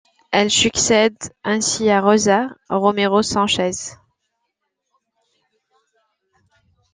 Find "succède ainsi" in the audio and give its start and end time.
0.49-1.91